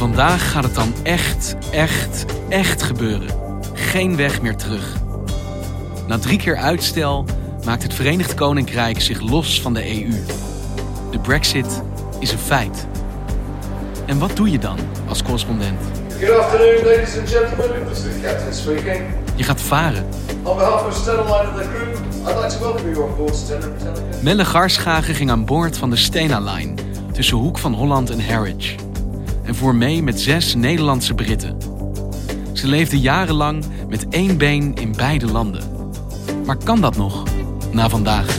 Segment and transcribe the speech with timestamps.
[0.00, 3.28] Vandaag gaat het dan echt, echt, echt gebeuren.
[3.72, 4.96] Geen weg meer terug.
[6.06, 7.24] Na drie keer uitstel
[7.64, 10.24] maakt het Verenigd Koninkrijk zich los van de EU.
[11.10, 11.82] De Brexit
[12.18, 12.86] is een feit.
[14.06, 14.78] En wat doe je dan
[15.08, 15.80] als correspondent?
[16.20, 17.88] Good afternoon, ladies and gentlemen.
[17.88, 19.02] This is the captain speaking.
[19.34, 20.06] Je gaat varen.
[20.42, 23.36] On behalf of Stella Line and the crew, I'd like to welcome you on board
[23.36, 24.16] Stella Metallica.
[24.22, 26.74] Melle Garschagen ging aan boord van de Stena Line
[27.12, 28.88] tussen Hoek van Holland en Harwich.
[29.50, 31.56] En voer mee met zes Nederlandse Britten.
[32.52, 35.92] Ze leefde jarenlang met één been in beide landen.
[36.46, 37.24] Maar kan dat nog?
[37.72, 38.38] Na vandaag.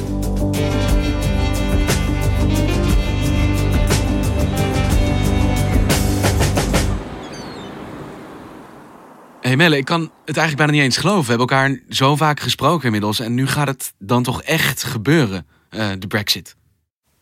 [9.42, 11.23] Hey Melle, ik kan het eigenlijk bijna niet eens geloven.
[11.23, 13.20] We hebben elkaar zo vaak gesproken inmiddels.
[13.20, 16.56] En nu gaat het dan toch echt gebeuren, eh, de Brexit.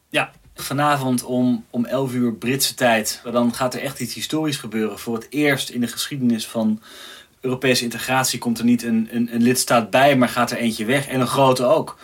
[0.10, 0.32] Ja,
[0.64, 3.22] vanavond om, om 11 uur Britse tijd.
[3.32, 5.00] Dan gaat er echt iets historisch gebeuren.
[5.00, 6.82] Voor het eerst in de geschiedenis van
[7.42, 11.08] Europese integratie komt er niet een, een, lidstaat bij, maar gaat er eentje weg.
[11.08, 11.98] En een grote ook.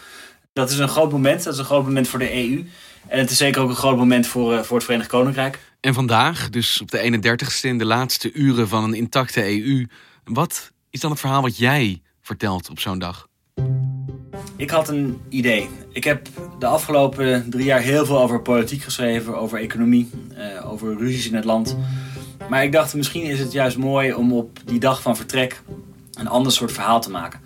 [0.53, 1.44] Dat is een groot moment.
[1.44, 2.66] Dat is een groot moment voor de EU.
[3.07, 5.59] En het is zeker ook een groot moment voor, eh, voor het Verenigd Koninkrijk.
[5.79, 9.88] En vandaag, dus op de 31ste in de laatste uren van een intacte EU.
[10.24, 13.25] Wat is dan het verhaal wat jij vertelt op zo'n dag?
[14.57, 15.69] Ik had een idee.
[15.91, 16.27] Ik heb
[16.59, 21.35] de afgelopen drie jaar heel veel over politiek geschreven, over economie, eh, over ruzies in
[21.35, 21.77] het land.
[22.49, 25.61] Maar ik dacht, misschien is het juist mooi om op die dag van vertrek
[26.13, 27.39] een ander soort verhaal te maken.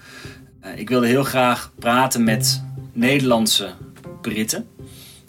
[0.60, 3.74] Eh, ik wilde heel graag praten met Nederlandse
[4.22, 4.68] Britten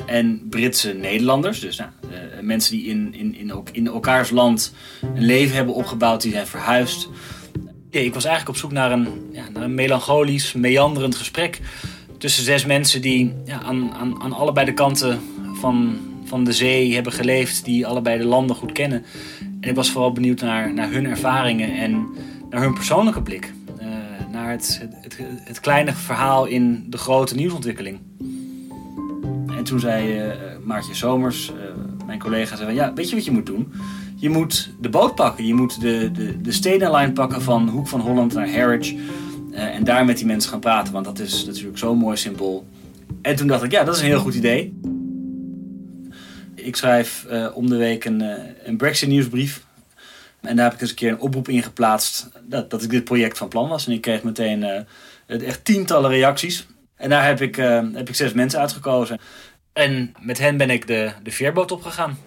[0.06, 1.60] en Britse Nederlanders.
[1.60, 4.74] Dus nou, eh, mensen die in, in, in, in elkaars land
[5.14, 7.08] een leven hebben opgebouwd, die zijn verhuisd.
[7.90, 11.60] Ik was eigenlijk op zoek naar een, ja, een melancholisch, meanderend gesprek
[12.18, 15.20] tussen zes mensen die ja, aan, aan, aan allebei de kanten
[15.54, 19.04] van, van de zee hebben geleefd, die allebei de landen goed kennen.
[19.60, 22.06] En ik was vooral benieuwd naar, naar hun ervaringen en
[22.50, 23.52] naar hun persoonlijke blik.
[23.80, 23.86] Uh,
[24.32, 27.98] naar het, het, het, kleine verhaal in de grote nieuwsontwikkeling.
[29.56, 30.32] En toen zei uh,
[30.64, 31.56] Maartje Somers, uh,
[32.06, 33.72] mijn collega, zei van, ja, weet je wat je moet doen?
[34.20, 35.46] Je moet de boot pakken.
[35.46, 38.94] Je moet de, de, de Stena Line pakken van Hoek van Holland naar Harwich.
[39.52, 42.66] en daar met die mensen gaan praten, want dat is natuurlijk zo'n mooi symbool.
[43.22, 44.80] En toen dacht ik, ja, dat is een heel goed idee.
[46.54, 49.64] Ik schrijf uh, om de week een, uh, een Brexit nieuwsbrief.
[50.40, 53.04] En daar heb ik eens een keer een oproep in geplaatst dat, dat ik dit
[53.04, 53.86] project van plan was.
[53.86, 54.86] En ik kreeg meteen
[55.26, 56.66] echt tientallen reacties.
[56.96, 57.56] En daar heb ik,
[57.94, 59.18] heb ik zes mensen uitgekozen.
[59.72, 62.18] En met hen ben ik de, de veerboot opgegaan.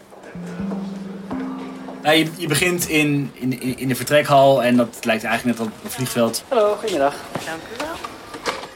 [2.03, 5.73] Nou, je, je, begint in, in, in de vertrekhal en dat lijkt eigenlijk net op
[5.83, 6.43] een vliegveld.
[6.47, 7.15] Hallo, goedemiddag.
[7.45, 7.95] Dank u wel.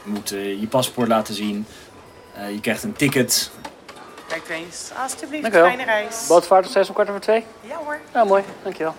[0.04, 1.66] Je moet uh, je paspoort laten zien.
[2.38, 3.50] Uh, je krijgt een ticket.
[4.28, 4.90] Kijk eens,
[5.52, 5.64] wel.
[5.66, 6.26] fijne reis.
[6.28, 7.44] Bootvaart zes om kwart over twee?
[7.60, 7.98] Ja hoor.
[8.14, 8.42] Ja, mooi.
[8.62, 8.94] Dankjewel.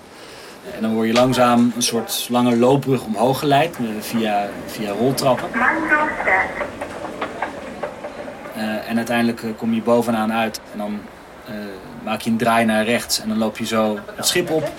[0.76, 5.50] En dan word je langzaam een soort lange loopbrug omhoog geleid uh, via, via roltrappen.
[8.88, 11.00] en uiteindelijk kom je bovenaan uit en dan
[12.04, 14.72] maak je een draai naar rechts en dan loop je zo het schip op.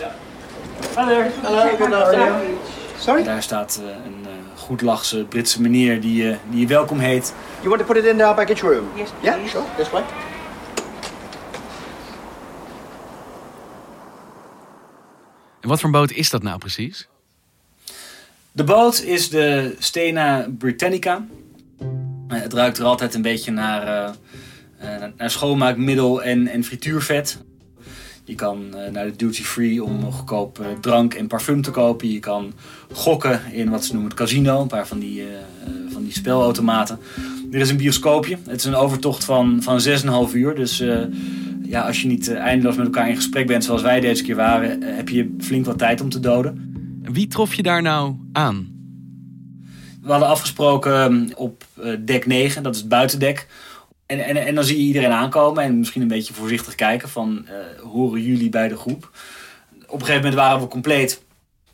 [0.94, 2.40] Hallo, hallo.
[2.98, 3.22] Sorry?
[3.22, 7.34] Daar staat uh, een uh, goedlachse Britse meneer die, uh, die je welkom heet.
[7.58, 8.88] You want to put it in our baggage room?
[8.96, 9.50] Yes, Yeah, please.
[9.50, 9.64] sure.
[9.76, 10.02] This way.
[15.60, 17.08] En wat voor een boot is dat nou precies?
[18.52, 21.24] De boot is de Stena Britannica.
[22.28, 24.14] het ruikt er altijd een beetje naar,
[25.16, 27.42] naar schoonmaakmiddel en, en frituurvet.
[28.24, 32.12] Je kan uh, naar de duty free om goedkoop uh, drank en parfum te kopen.
[32.12, 32.52] Je kan
[32.92, 35.26] gokken in wat ze noemen het casino, een paar van die, uh,
[35.92, 36.98] van die spelautomaten.
[37.50, 38.38] Er is een bioscoopje.
[38.46, 39.80] Het is een overtocht van, van
[40.28, 40.54] 6,5 uur.
[40.54, 41.02] Dus eh,
[41.70, 44.36] ja, als je niet eh, eindeloos met elkaar in gesprek bent zoals wij deze keer
[44.36, 46.72] waren, eh, heb je flink wat tijd om te doden.
[47.02, 48.68] En wie trof je daar nou aan?
[50.02, 53.46] We hadden afgesproken ehm, op eh, dek 9, dat is het buitendek.
[54.10, 57.46] En, en, en dan zie je iedereen aankomen en misschien een beetje voorzichtig kijken van
[57.46, 59.10] eh, horen jullie bij de groep?
[59.86, 61.22] Op een gegeven moment waren we compleet.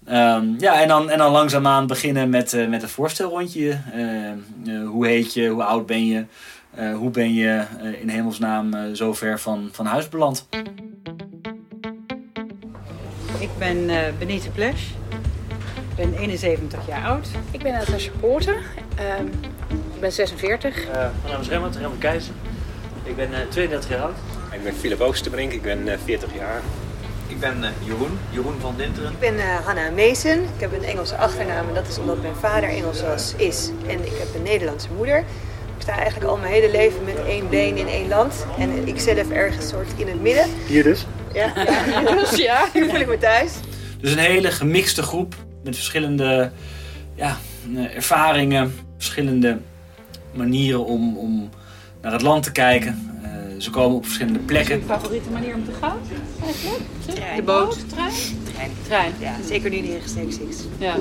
[0.04, 3.80] Ehm, ja, en dan, en dan langzaamaan beginnen met, eh, met een voorstelrondje.
[3.92, 6.24] Eh, hoe heet je, hoe oud ben je,
[6.94, 7.64] hoe ben je
[8.00, 10.48] in hemelsnaam zo ver van, van huis beland?
[13.38, 14.90] Ik ben eh Benita Plesch.
[15.90, 17.28] Ik ben 71 jaar oud.
[17.50, 18.56] Ik ben Natasja Poorten.
[19.68, 20.84] Ik ben 46.
[20.84, 22.34] Uh, mijn naam is Remmert, Remmert Keizer.
[23.02, 24.16] Ik ben uh, 32 jaar oud.
[24.52, 26.60] Ik ben Philip Oosterbrink, ik ben uh, 40 jaar.
[27.26, 29.10] Ik ben uh, Jeroen, Jeroen van Dinteren.
[29.10, 30.38] Ik ben uh, Hanna Mason.
[30.38, 33.70] Ik heb een Engelse achternaam en dat is omdat mijn vader Engels was, is.
[33.86, 35.18] En ik heb een Nederlandse moeder.
[35.76, 38.46] Ik sta eigenlijk al mijn hele leven met één been in één land.
[38.58, 40.46] En ik zelf ergens soort in het midden.
[40.66, 41.06] Hier dus?
[41.32, 43.52] Ja, ja, dus, ja hier voel ik me thuis.
[44.00, 46.50] Dus een hele gemixte groep met verschillende
[47.14, 47.36] ja,
[47.94, 49.58] ervaringen, verschillende
[50.34, 51.48] manieren om, om
[52.02, 53.10] naar het land te kijken.
[53.22, 54.70] Uh, ze komen op verschillende plekken.
[54.70, 55.98] Wat is je favoriete manier om te gaan?
[56.44, 56.80] Eigenlijk?
[57.06, 57.36] Trein.
[57.36, 57.88] De boot.
[57.88, 58.12] Trein?
[58.52, 58.70] Trein.
[58.86, 59.12] Trein.
[59.18, 60.56] Ja, zeker nu die rechtstreeks is.
[60.78, 60.94] Ja.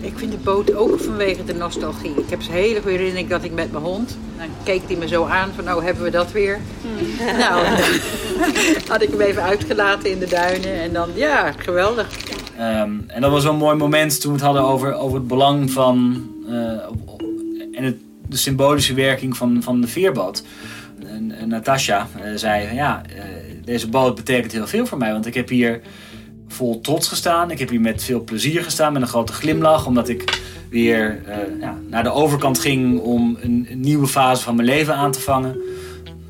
[0.00, 2.14] Ik vind de boot ook vanwege de nostalgie.
[2.16, 4.18] Ik heb zo'n hele goede herinnering dat ik met mijn hond...
[4.38, 6.60] Dan keek hij me zo aan van, nou hebben we dat weer.
[6.82, 7.36] Hmm.
[7.38, 7.66] Nou,
[8.88, 10.80] had ik hem even uitgelaten in de duinen.
[10.80, 12.08] En dan, ja, geweldig.
[12.60, 15.70] Um, en dat was zo'n mooi moment toen we het hadden over, over het belang
[15.70, 16.26] van...
[16.48, 16.72] Uh,
[17.84, 20.44] en de symbolische werking van, van de veerboot.
[21.06, 23.22] En, en Natasja uh, zei, ja, uh,
[23.64, 25.12] deze boot betekent heel veel voor mij.
[25.12, 25.80] Want ik heb hier
[26.48, 27.50] vol trots gestaan.
[27.50, 29.86] Ik heb hier met veel plezier gestaan, met een grote glimlach.
[29.86, 30.40] Omdat ik
[30.70, 34.94] weer uh, ja, naar de overkant ging om een, een, nieuwe fase van mijn leven
[34.94, 35.56] aan te vangen.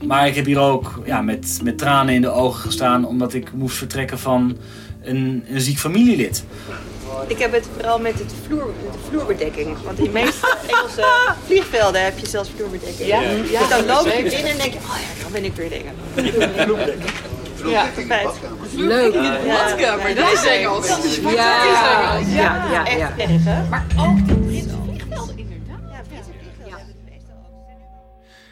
[0.05, 3.53] Maar ik heb hier ook ja, met, met tranen in de ogen gestaan, omdat ik
[3.53, 4.57] moest vertrekken van
[5.03, 6.45] een, een ziek familielid.
[7.29, 9.77] Ik heb het vooral met, het vloer, met de vloerbedekking.
[9.83, 13.09] Want in de meeste Engelse vliegvelden heb je zelfs vloerbedekking.
[13.09, 15.55] Ja, ja, dus dan loop je binnen en denk je, oh ja, dan ben ik
[15.55, 15.95] weer dingen.
[16.57, 17.11] Vloerbedekking.
[17.65, 17.91] Ja.
[18.75, 19.13] Leuk.
[19.47, 20.89] Badkamer, dat is Engels.
[20.89, 23.69] Dat is ja, ja, ja, ja, Echt erg, hè?
[23.69, 25.81] Maar ook de Britse vliegvelden, inderdaad.
[26.69, 26.79] Ja.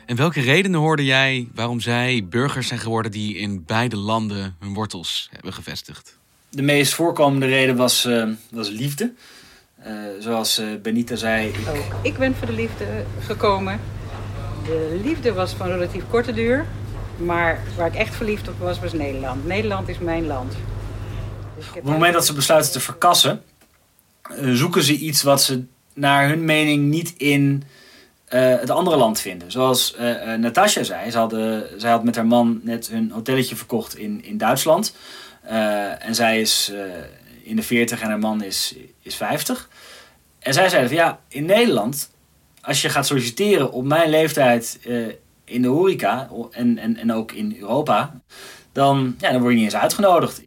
[0.06, 4.75] En welke redenen hoorde jij waarom zij burgers zijn geworden die in beide landen hun
[4.75, 6.17] wortels hebben gevestigd?
[6.50, 9.12] De meest voorkomende reden was, uh, was liefde.
[9.86, 11.48] Uh, zoals uh, Benita zei.
[11.48, 11.54] Ik...
[11.68, 12.84] Ook ik ben voor de liefde
[13.20, 13.80] gekomen.
[14.64, 16.66] De liefde was van relatief korte duur.
[17.16, 19.46] Maar waar ik echt verliefd op was, was Nederland.
[19.46, 20.52] Nederland is mijn land.
[21.56, 23.42] Dus op het moment dat ze besluiten te verkassen,
[24.52, 25.62] zoeken ze iets wat ze
[25.94, 27.62] naar hun mening niet in
[28.28, 29.50] het andere land vinden.
[29.50, 29.96] Zoals
[30.38, 34.38] Natasja zei, ze hadden, zij had met haar man net hun hotelletje verkocht in, in
[34.38, 34.94] Duitsland.
[35.44, 36.81] Uh, en zij is uh,
[37.43, 39.69] in de 40 en haar man is, is 50.
[40.38, 42.11] En zij zeiden van ja, in Nederland,
[42.61, 45.06] als je gaat solliciteren op mijn leeftijd uh,
[45.44, 48.20] in de horeca en, en, en ook in Europa,
[48.73, 50.43] dan, ja, dan word je niet eens uitgenodigd.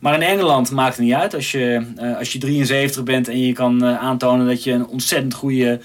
[0.00, 1.34] Maar in Engeland maakt het niet uit.
[1.34, 1.86] Als je,
[2.18, 5.80] als je 73 bent en je kan aantonen dat je een ontzettend goede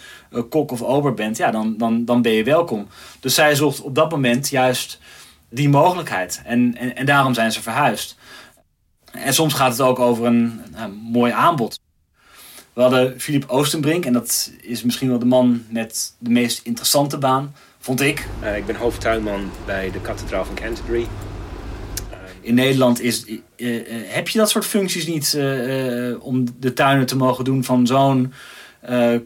[0.50, 2.88] kok of ober bent, ja, dan, dan, dan ben je welkom.
[3.20, 5.00] Dus zij zocht op dat moment juist
[5.52, 6.42] die mogelijkheid.
[6.46, 8.16] En, en, en daarom zijn ze verhuisd.
[9.12, 11.80] En soms gaat het ook over een, een mooi aanbod.
[12.74, 17.18] We hadden Filip Oostenbrink en dat is misschien wel de man met de meest interessante
[17.18, 18.28] baan, vond ik.
[18.44, 21.02] Uh, ik ben hoofdtuinman bij de kathedraal van Canterbury.
[21.02, 21.08] Uh,
[22.42, 25.38] In Nederland is, uh, heb je dat soort functies niet
[26.20, 28.34] om de tuinen te mogen doen van zo'n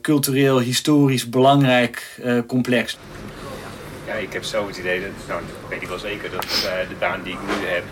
[0.01, 2.97] cultureel, historisch belangrijk complex?
[4.05, 6.41] Ja, ik heb zo het idee, dat, nou, dat weet ik wel zeker, dat
[6.89, 7.83] de baan die ik nu heb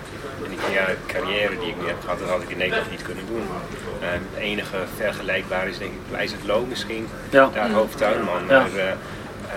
[0.44, 0.60] en die
[1.08, 3.42] carrière die ik nu heb gehad, dat had ik in Nederland niet kunnen doen.
[3.42, 7.50] Uh, het enige vergelijkbaar is denk ik Wijs het Loo misschien, ja.
[7.54, 8.42] daar hoofdtuinman.
[8.48, 8.60] Ja.
[8.60, 8.94] Maar uh, uh,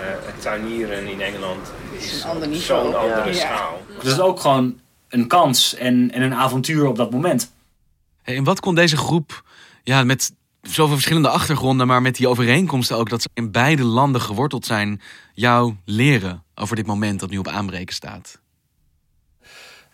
[0.01, 2.25] het tuinieren in Engeland is
[2.65, 3.33] zo'n andere ja.
[3.33, 3.81] schaal.
[3.87, 7.51] Dus het is ook gewoon een kans en, en een avontuur op dat moment.
[8.21, 9.43] Hey, en wat kon deze groep
[9.83, 10.31] ja, met
[10.69, 15.01] zoveel verschillende achtergronden, maar met die overeenkomsten ook dat ze in beide landen geworteld zijn,
[15.33, 18.39] jou leren over dit moment dat nu op aanbreken staat?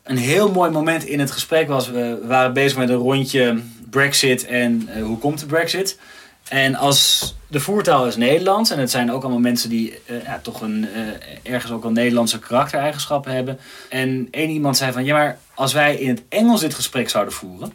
[0.03, 1.89] een heel mooi moment in het gesprek was.
[1.89, 5.99] We waren bezig met een rondje Brexit en uh, hoe komt de Brexit.
[6.47, 10.39] En als de voertaal is Nederlands en het zijn ook allemaal mensen die uh, ja,
[10.43, 13.59] toch een, uh, ergens ook wel Nederlandse karaktereigenschappen hebben.
[13.89, 17.33] En één iemand zei van ja, maar als wij in het Engels dit gesprek zouden
[17.33, 17.73] voeren,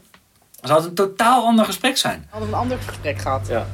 [0.60, 2.20] dan zou het een totaal ander gesprek zijn.
[2.20, 3.46] We hadden een ander gesprek gehad.
[3.48, 3.66] Ja.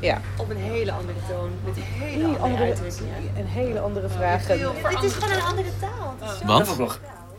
[0.00, 0.20] Ja.
[0.36, 3.14] Op een hele andere toon, met hele Hele andere, andere- uitdrukkingen.
[3.36, 4.58] En hele andere vragen.
[4.58, 6.14] Dit is gewoon een andere taal.
[6.20, 6.90] Het Dat wel-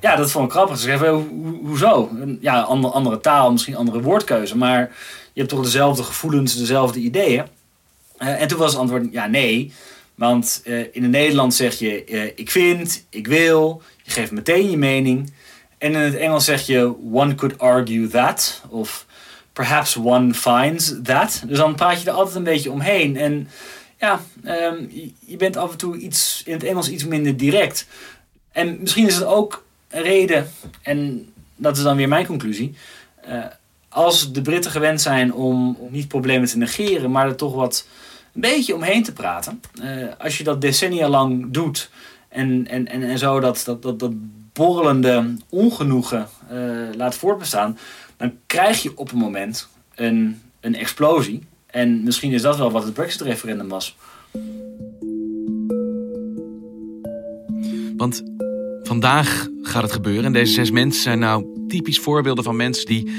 [0.02, 0.78] ja, dat vond ik grappig.
[0.78, 2.10] Ze zeggen, ho- ho- hoezo?
[2.22, 4.58] Een- Ja, andere, andere taal, misschien andere woordkeuze.
[4.58, 4.80] Maar
[5.34, 7.46] je hebt toch dezelfde gevoelens, dezelfde ideeën.
[8.18, 9.74] Eh, en toen was het antwoord, ja, nee.
[10.16, 13.82] Want eh, in het Nederlands zeg je, eh, ik vind, ik wil.
[14.04, 15.34] Je geeft meteen je mening.
[15.77, 18.62] En in het Engels zeg je, one could argue that.
[18.70, 19.05] Of
[19.53, 21.44] perhaps one finds that.
[21.48, 23.17] Dus dan praat je er altijd een beetje omheen.
[23.17, 23.48] En
[24.00, 24.75] ja, ehm,
[25.25, 27.88] je- bent af en toe iets, in het Engels iets minder direct.
[28.51, 30.50] En misschien is het ook een reden,
[30.82, 32.75] en dat is dan weer mijn conclusie.
[33.22, 33.44] eh,
[33.89, 37.88] als de Britten gewend zijn om, om niet problemen te negeren, maar er toch wat
[38.34, 39.62] een beetje omheen te praten.
[39.82, 41.89] eh, als je dat decennia lang doet
[42.29, 44.12] en, en, en, en zo dat, dat, dat, dat
[44.56, 46.58] borrelende ongenoegen eh,
[46.96, 47.78] laat voortbestaan,
[48.18, 51.44] dan krijg je op een moment een, een explosie.
[51.66, 53.96] En misschien is dat wel wat het Brexit-referendum was.
[57.98, 58.24] Want
[58.84, 60.26] vandaag gaat het gebeuren.
[60.26, 63.12] En deze zes mensen zijn nou typisch voorbeelden van mensen die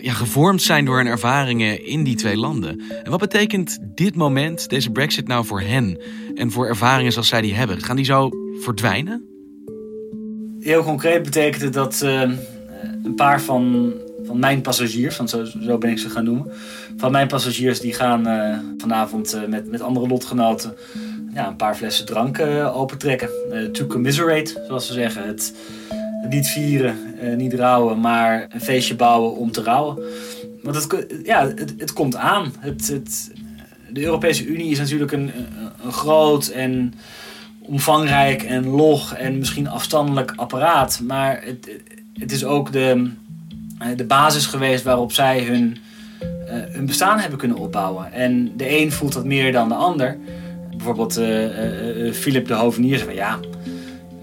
[0.00, 2.82] ja, gevormd zijn door hun ervaringen in die twee landen.
[3.02, 6.02] En wat betekent dit moment, deze Brexit, nou voor hen?
[6.34, 7.82] En voor ervaringen zoals zij die hebben?
[7.82, 9.33] Gaan die zo verdwijnen?
[10.64, 12.20] Heel concreet betekent het dat eh,
[13.02, 13.92] een paar van,
[14.26, 16.52] van mijn passagiers, want zo, zo ben ik ze gaan noemen,
[16.96, 20.74] van mijn passagiers die gaan eh, vanavond eh, met, met andere lotgenoten
[21.34, 22.40] ja, een paar flessen drank
[22.74, 23.28] opentrekken.
[23.72, 25.26] To commiserate, zoals ze zeggen.
[25.26, 25.54] Het,
[26.28, 26.96] niet vieren,
[27.36, 29.98] niet rouwen, maar een feestje bouwen om te rouwen.
[30.62, 32.52] Want het, ja, het, het komt aan.
[32.58, 33.32] Het, het,
[33.90, 35.30] de Europese Unie is natuurlijk een,
[35.84, 36.94] een groot en
[37.66, 41.00] omvangrijk en log en misschien afstandelijk apparaat.
[41.06, 41.70] Maar het,
[42.12, 43.10] het is ook de,
[43.78, 45.76] eh, de basis geweest waarop zij hun,
[46.20, 48.12] eh, hun bestaan hebben kunnen opbouwen.
[48.12, 50.18] En de een voelt dat meer dan de ander.
[50.70, 53.38] Bijvoorbeeld eh, Philip de Hovenier zei van ja,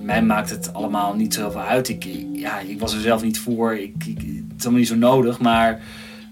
[0.01, 1.89] mij maakt het allemaal niet zoveel uit.
[1.89, 3.73] Ik, ik- ja, ik was er zelf niet voor.
[3.75, 4.25] Ik, ik, het
[4.57, 5.39] is allemaal niet zo nodig.
[5.39, 5.79] Maar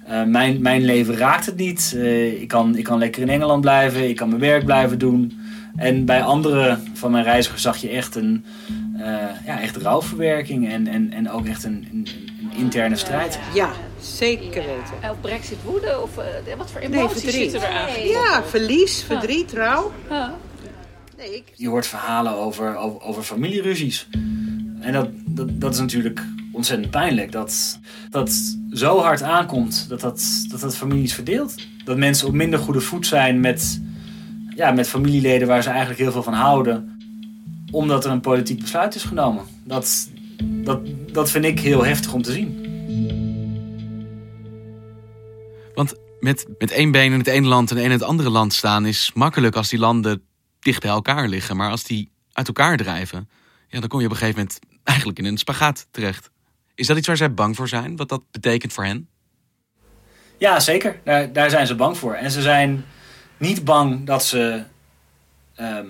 [0.10, 1.94] eh, mijn, mijn leven raakt het niet.
[1.96, 4.10] Eh, ik, kan, ik kan lekker in Engeland blijven.
[4.10, 5.40] Ik kan mijn werk blijven doen.
[5.76, 8.46] En bij andere van mijn reizigers zag je echt een
[8.98, 9.06] eh,
[9.46, 10.70] ja, echt rouwverwerking.
[10.70, 12.08] En, en, en ook echt een, een,
[12.42, 13.40] een interne strijd.
[13.54, 13.70] Ja,
[14.02, 15.12] zeker weten.
[15.12, 16.02] Of Brexit woede?
[16.02, 17.52] Of eh, wat voor Nee, emoties verdriet.
[17.52, 18.08] zitten er aan?
[18.08, 19.92] Ja, verlies, verdriet, rouw.
[21.18, 21.44] Nee, ik...
[21.56, 24.08] Je hoort verhalen over, over, over familieruzies.
[24.80, 27.32] En dat, dat, dat is natuurlijk ontzettend pijnlijk.
[27.32, 31.56] Dat dat zo hard aankomt dat dat, dat dat families verdeelt.
[31.84, 33.82] Dat mensen op minder goede voet zijn met,
[34.56, 36.98] ja, met familieleden waar ze eigenlijk heel veel van houden.
[37.72, 39.44] Omdat er een politiek besluit is genomen.
[39.64, 40.10] Dat,
[40.44, 40.80] dat,
[41.12, 42.68] dat vind ik heel heftig om te zien.
[45.74, 48.54] Want met, met één been in het ene land en één in het andere land
[48.54, 50.22] staan is makkelijk als die landen
[50.60, 51.58] dicht bij elkaar liggen.
[51.58, 53.30] Maar als die uit elkaar drijven,
[53.68, 56.30] ja, dan kom je op een gegeven moment eigenlijk in een spagaat terecht.
[56.80, 57.96] Is dat iets waar zij bang voor zijn?
[57.96, 59.10] Wat dat betekent voor hen?
[60.38, 61.00] Ja, zeker.
[61.04, 62.14] Daar, daar zijn ze bang voor.
[62.14, 62.86] En ze zijn
[63.38, 64.64] niet bang dat ze
[65.56, 65.88] ehm,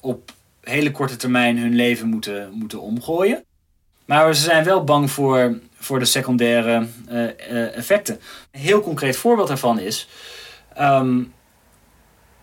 [0.00, 3.44] op hele korte termijn hun leven moeten, moeten omgooien.
[4.04, 8.20] Maar ze zijn wel bang voor, voor de secundaire eh, eh, effecten.
[8.50, 10.08] Een heel concreet voorbeeld daarvan is...
[10.74, 11.22] ehm,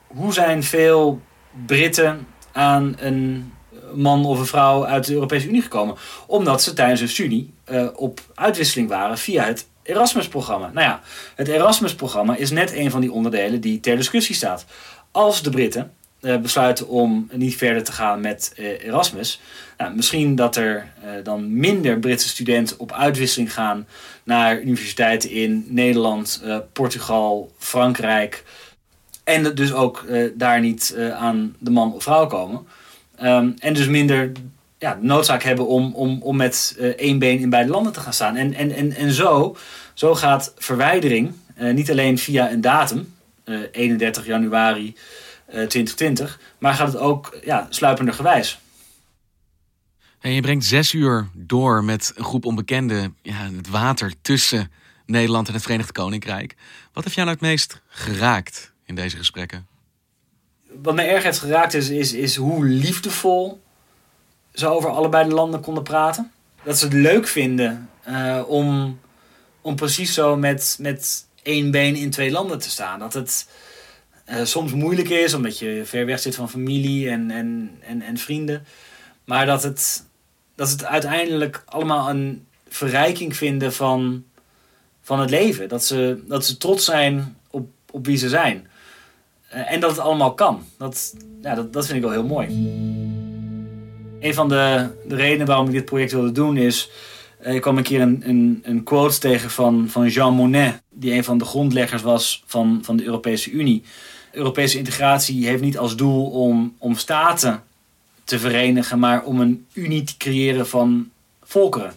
[0.07, 1.21] hoe zijn veel
[1.65, 3.53] Britten aan een
[3.93, 5.95] man of een vrouw uit de Europese Unie gekomen?
[6.27, 10.71] Omdat ze tijdens hun studie eh, op uitwisseling waren via het Erasmus-programma.
[10.73, 11.01] Nou ja,
[11.35, 14.65] het Erasmus-programma is net een van die onderdelen die ter discussie staat.
[15.11, 19.41] Als de Britten eh, besluiten om niet verder te gaan met eh, Erasmus,
[19.77, 23.87] nou, misschien dat er dan minder Britse studenten op uitwisseling gaan
[24.23, 28.43] naar universiteiten in Nederland, Portugal, Frankrijk.
[29.23, 32.67] En dus ook daar niet aan de man of vrouw komen.
[33.17, 34.31] Ehm, en dus minder
[34.77, 38.13] ja, noodzaak hebben om, om, om met eh, één been in beide landen te gaan
[38.13, 38.35] staan.
[38.35, 39.57] En, en, en, en zo,
[39.93, 44.95] zo gaat verwijdering eh, niet alleen via een datum, eh, 31 januari
[45.45, 48.59] eh, 2020, maar gaat het ook ja, sluipender gewijs.
[50.19, 54.71] En je brengt zes uur door met een groep onbekenden ja, het water tussen
[55.05, 56.55] Nederland en het Verenigd Koninkrijk.
[56.93, 59.67] Wat heeft jou nou het meest geraakt in deze gesprekken?
[60.81, 63.61] Wat mij erg heeft geraakt is, is, is hoe liefdevol
[64.53, 66.31] ze over allebei de landen konden praten.
[66.63, 68.99] Dat ze het leuk vinden eh, om,
[69.61, 72.99] om precies zo met, met één been in twee landen te staan.
[72.99, 73.47] Dat het
[74.25, 78.17] eh, soms moeilijk is omdat je ver weg zit van familie en, en, en, en
[78.17, 78.65] vrienden.
[79.23, 80.05] Maar dat het,
[80.55, 84.23] dat het uiteindelijk allemaal een verrijking vinden van,
[85.01, 85.69] van het leven.
[85.69, 88.67] Dat ze, dat ze trots zijn op, op wie ze zijn.
[89.47, 90.63] Eh, en dat het allemaal kan.
[90.77, 92.47] Dat, ja, dat, dat vind ik wel heel mooi.
[94.19, 96.89] Een van de, de redenen waarom ik dit project wilde doen is...
[97.41, 100.81] Uh, ik kwam een keer een, een, een quote tegen van, van Jean Monnet...
[100.89, 103.83] die een van de grondleggers was van, van de Europese Unie.
[104.31, 107.63] Europese integratie heeft niet als doel om, om staten
[108.23, 108.99] te verenigen...
[108.99, 111.09] maar om een unie te creëren van
[111.43, 111.93] volkeren.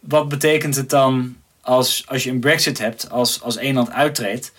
[0.00, 4.52] Wat betekent het dan als, als je een brexit hebt, als, als één land uittreedt...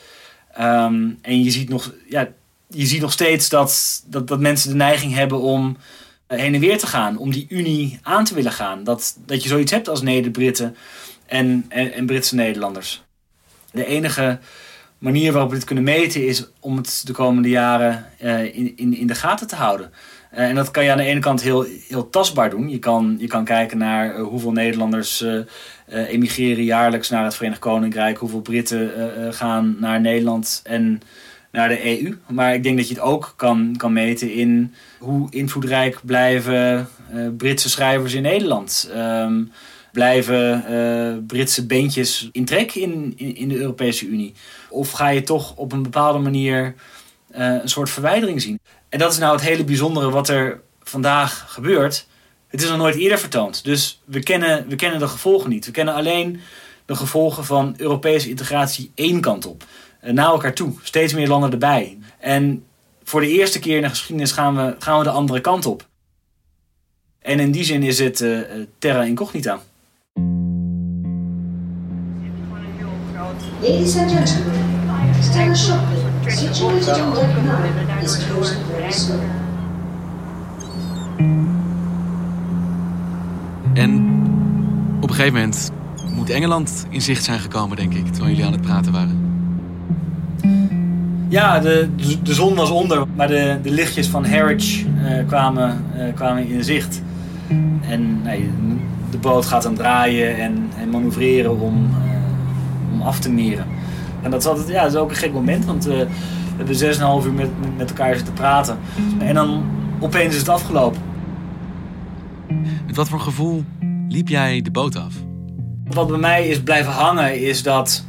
[0.60, 2.28] Um, en je ziet nog, ja,
[2.68, 5.78] je ziet nog steeds dat, dat, dat mensen de neiging hebben om
[6.28, 8.84] heen en weer te gaan, om die unie aan te willen gaan.
[8.84, 10.76] Dat, dat je zoiets hebt als Neder-Britten
[11.26, 13.04] en, en, Britse Nederlanders.
[13.72, 14.40] De enige
[14.98, 18.98] manier waarop we dit kunnen meten is om het de komende jaren uh, in, in,
[18.98, 19.92] in de gaten te houden.
[20.34, 22.70] Uh, en dat kan je aan de ene kant heel, heel tastbaar doen.
[22.70, 25.26] Je kan, je kan kijken naar uh, hoeveel Nederlanders
[25.88, 28.92] emigreren jaarlijks naar het Verenigd Koninkrijk, hoeveel Britten
[29.34, 31.02] gaan naar Nederland en
[31.52, 32.18] naar de EU.
[32.28, 36.88] Maar ik denk dat je het ook kan, kan meten in hoe invloedrijk blijven
[37.38, 38.92] Britse schrijvers in Nederland.
[38.96, 39.52] Um,
[39.92, 44.34] blijven Britse beentjes in trek in, in, de Europese Unie?
[44.70, 46.76] Of ga je toch op een bepaalde manier
[47.32, 48.60] een soort verwijdering zien?
[48.94, 52.08] En dat is nou het hele bijzondere wat er vandaag gebeurt.
[52.48, 53.64] Het is nog nooit eerder vertoond.
[53.64, 55.66] Dus we kennen, we kennen de gevolgen niet.
[55.66, 56.42] We kennen alleen
[56.86, 59.64] de gevolgen van Europese integratie één kant op.
[60.02, 60.74] Naar elkaar toe.
[60.84, 61.98] Steeds meer landen erbij.
[62.20, 62.66] En
[63.04, 65.88] voor de eerste keer in de geschiedenis gaan we, gaan we de andere kant op.
[67.20, 68.40] En in die zin is het uh,
[68.80, 69.60] terra incognita.
[73.62, 76.03] Ladies and gentlemen, Shopping,
[76.34, 77.28] situated on deck
[78.00, 79.10] 9, is.
[83.74, 84.22] En
[85.02, 85.72] op een gegeven moment
[86.16, 89.22] moet Engeland in zicht zijn gekomen, denk ik, terwijl jullie aan het praten waren.
[91.30, 91.90] Ja, de,
[92.24, 96.64] de zon was onder, maar de, de lichtjes van Harwich uh, kwamen, uh, kwamen in
[96.64, 97.02] zicht.
[97.90, 98.50] En nee,
[99.12, 103.66] de boot gaat dan draaien en, en manoeuvreren om, uh, om af te meren.
[104.24, 106.08] En dat is, altijd, ja, dat is ook een gek moment, want we
[106.56, 108.78] hebben 6,5 uur met, met elkaar zitten praten.
[109.20, 109.64] En dan
[110.00, 111.02] opeens is het afgelopen.
[112.86, 113.64] Met wat voor gevoel
[114.08, 115.14] liep jij de boot af?
[115.86, 118.06] Wat bij mij is blijven hangen is dat...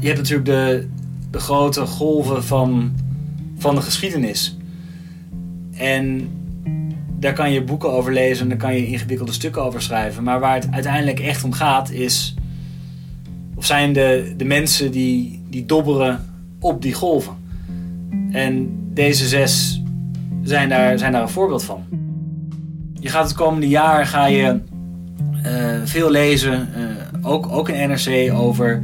[0.00, 0.88] Je hebt natuurlijk de,
[1.30, 2.92] de grote golven van,
[3.58, 4.56] van de geschiedenis.
[5.74, 6.28] En
[7.18, 10.22] daar kan je boeken over lezen en daar kan je ingewikkelde stukken over schrijven.
[10.22, 12.34] Maar waar het uiteindelijk echt om gaat is...
[13.60, 16.24] Of zijn de, de mensen die, die dobberen
[16.60, 17.34] op die golven.
[18.30, 19.82] En deze zes
[20.42, 21.84] zijn daar, zijn daar een voorbeeld van.
[22.94, 24.60] Je gaat het komende jaar ga je,
[25.46, 28.82] uh, veel lezen, uh, ook, ook in NRC, over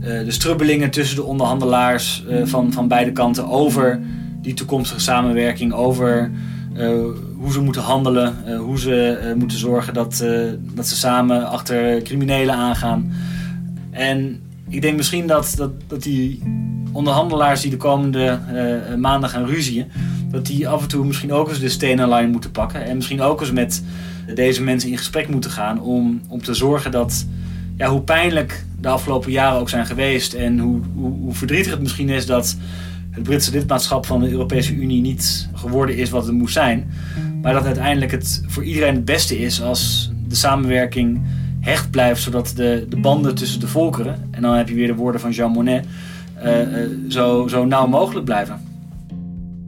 [0.00, 4.00] uh, de strubbelingen tussen de onderhandelaars van, van beide kanten over
[4.42, 6.30] die toekomstige samenwerking, over
[7.36, 10.24] hoe ze moeten handelen, hoe ze moeten zorgen dat,
[10.74, 13.12] dat ze samen achter criminelen aangaan.
[13.92, 16.42] En ik denk misschien dat, dat, dat die
[16.92, 18.40] onderhandelaars die de komende
[18.98, 19.86] maanden gaan ruzien,
[20.30, 23.20] dat die af en toe misschien ook eens de stenen lijn moeten pakken en misschien
[23.20, 23.82] ook eens met
[24.34, 27.26] deze mensen in gesprek moeten gaan om, om te zorgen dat
[27.76, 30.32] ja, hoe pijnlijk de afgelopen jaren ook zijn geweest.
[30.32, 32.56] En hoe, hoe, hoe verdrietig het misschien is dat
[33.10, 36.90] het Britse lidmaatschap van de Europese Unie niet geworden is wat het moest zijn.
[37.42, 41.20] Maar dat uiteindelijk het voor iedereen het beste is als de samenwerking
[41.62, 44.94] hecht blijft, zodat de, de banden tussen de volkeren, en dan heb je weer de
[44.94, 45.86] woorden van Jean Monnet,
[46.44, 48.60] uh, uh, zo, zo nauw mogelijk blijven.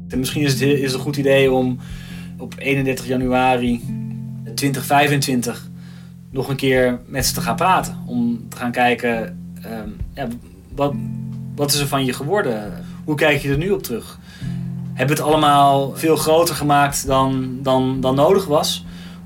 [0.08, 1.78] En misschien is het, is een goed idee om
[2.38, 3.82] op 31 januari
[4.54, 5.68] 2025
[6.30, 7.96] nog een keer met ze te gaan praten.
[8.06, 10.28] Om te gaan kijken, um, ja,
[10.74, 10.94] wat,
[11.54, 12.72] wat is er van je geworden?
[13.04, 14.18] Hoe kijk je er nu op terug?
[14.92, 18.84] Hebben het allemaal veel groter gemaakt dan, dan, dan nodig was?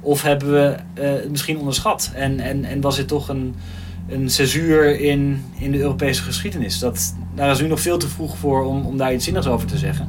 [0.08, 2.10] Of hebben we uh, het misschien onderschat?
[2.14, 3.54] En, en, en was dit toch een,
[4.08, 6.78] een césuur in, in de Europese geschiedenis?
[6.78, 9.66] Dat, daar is nu nog veel te vroeg voor om, om daar iets zinnigs over
[9.66, 10.08] te zeggen.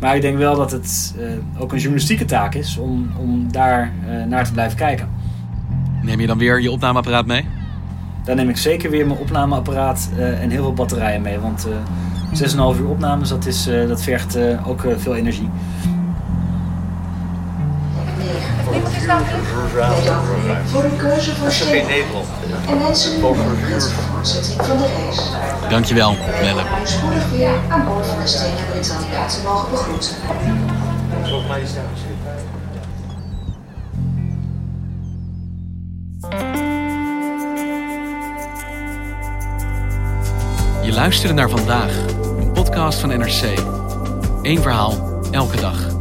[0.00, 3.92] Maar ik denk wel dat het uh, ook een journalistieke taak is om, om daar
[4.08, 5.08] uh, naar te blijven kijken.
[6.02, 7.44] Neem je dan weer je opnameapparaat mee?
[8.24, 11.38] Dan neem ik zeker weer mijn opnameapparaat uh, en heel veel batterijen mee.
[11.38, 11.66] Want
[12.32, 15.48] uh, 6,5 uur opnames, dat, is, dat vergt ook veel energie.
[20.64, 22.26] Voor de keuze voor Nederland.
[22.68, 25.30] En wensen u een prettige voortzetting van de reis.
[25.68, 26.62] Dankjewel, Melle.
[26.82, 30.16] U spoedig weer aan boord van de Stena Britannica te mogen begroeten.
[40.82, 41.96] Je luisterde naar vandaag,
[42.38, 43.58] een podcast van NRC.
[44.42, 45.93] Eén verhaal, elke dag.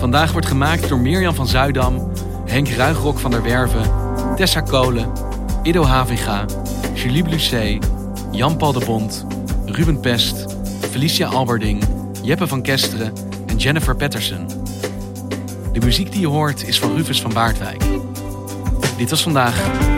[0.00, 2.12] Vandaag wordt gemaakt door Mirjam van Zuidam,
[2.46, 3.90] Henk Ruigrok van der Werven,
[4.36, 5.12] Tessa Kolen,
[5.62, 6.44] Ido Havinga,
[6.94, 7.88] Julie Blusset,
[8.30, 9.26] Jan-Paul de Bond,
[9.64, 10.56] Ruben Pest,
[10.90, 11.84] Felicia Alberding,
[12.22, 13.12] Jeppe van Kesteren
[13.46, 14.46] en Jennifer Patterson.
[15.72, 17.82] De muziek die je hoort is van Rufus van Baardwijk.
[18.96, 19.89] Dit was vandaag.